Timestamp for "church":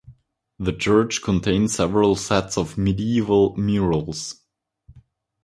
0.73-1.21